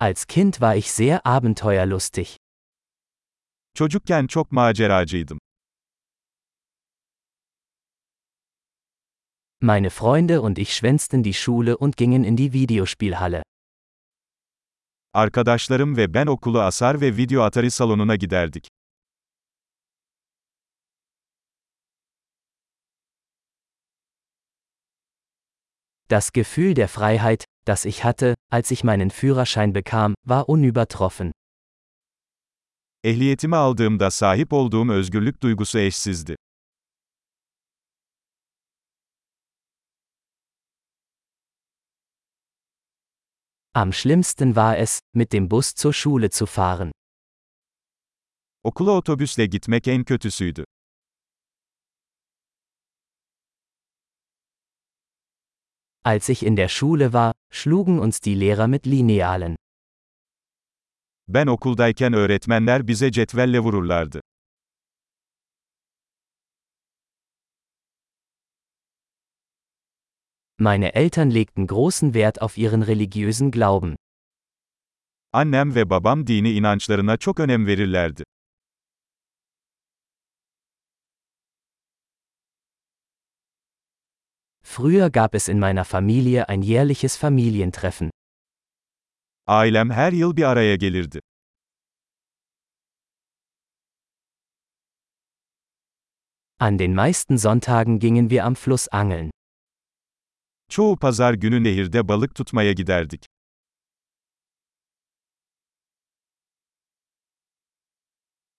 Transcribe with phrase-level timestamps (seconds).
[0.00, 2.36] Als Kind war ich sehr abenteuerlustig.
[3.74, 5.38] Çocukken çok maceracıydım.
[9.60, 13.42] Meine Freunde und ich schwänzten die Schule und gingen in die Videospielhalle.
[15.12, 18.68] Arkadaşlarım ve ben okulu asar ve video atari salonuna giderdik.
[26.10, 31.32] Das Gefühl der Freiheit, das ich hatte, als ich meinen Führerschein bekam, war unübertroffen.
[33.04, 36.36] Ehliyetimi aldığımda sahip olduğum özgürlük duygusu eşsizdi.
[43.74, 46.92] Am schlimmsten war es, mit dem Bus zur Schule zu fahren.
[48.64, 50.64] Okula otobüsle gitmek en kötüsüydü.
[56.08, 59.56] Als ich in der Schule war, schlugen uns die Lehrer mit Linealen.
[61.28, 64.20] Ben okuldayken öğretmenler bize cetvelle vururlardı.
[70.58, 73.96] Meine Eltern legten großen Wert auf ihren religiösen Glauben.
[75.32, 78.24] Annem ve babam dini inançlarına çok önem verirlerdi.
[84.78, 88.10] Früher gab es in meiner Familie ein jährliches Familientreffen.
[89.44, 91.20] Ailem her yıl bir araya gelirdi.
[96.60, 99.30] An den meisten Sonntagen gingen wir am Fluss angeln.
[100.68, 103.26] Çoğu pazar günü nehirde balık tutmaya giderdik.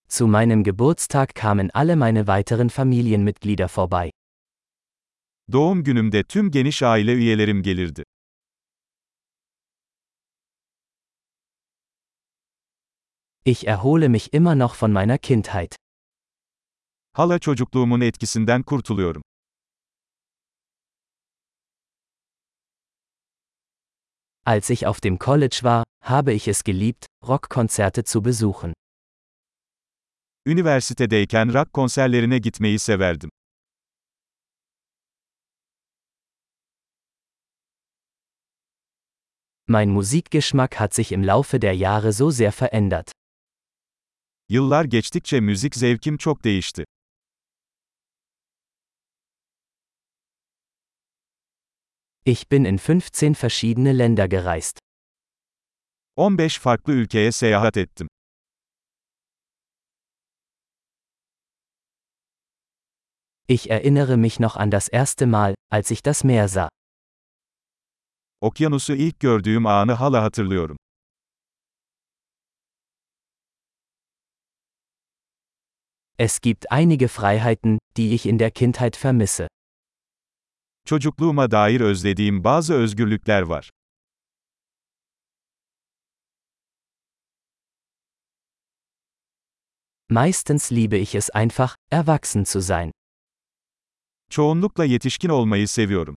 [0.09, 4.11] Zu meinem Geburtstag kamen alle meine weiteren Familienmitglieder vorbei.
[5.52, 8.03] Doğum günümde tüm geniş aile üyelerim gelirdi.
[13.45, 15.75] Ich erhole mich immer noch von meiner Kindheit.
[17.14, 19.22] Hala çocukluğumun etkisinden kurtuluyorum.
[24.45, 28.73] Als ich auf dem College war, habe ich es geliebt, Rockkonzerte zu besuchen.
[30.45, 33.30] Üniversitedeyken rock konserlerine gitmeyi severdim.
[39.72, 43.12] Mein Musikgeschmack hat sich im Laufe der Jahre so sehr verändert.
[44.50, 46.84] Yıllar geçtikçe müzik zevkim çok değişti.
[52.26, 54.80] Ich bin in 15 verschiedene Länder gereist.
[56.16, 58.08] 15 farklı ülkeye seyahat ettim.
[63.48, 66.70] Ich erinnere mich noch an das erste Mal, als ich das Meer sah.
[68.42, 70.77] Okyanusu ilk gördüğüm anı hala hatırlıyorum.
[76.17, 79.48] Es gibt einige Freiheiten, die ich in der Kindheit vermisse.
[80.86, 83.70] Çocukluğuma dair özlediğim bazı özgürlükler var.
[90.10, 92.92] Meistens liebe ich es einfach, erwachsen zu sein.
[94.30, 96.16] Çoğunlukla yetişkin olmayı seviyorum.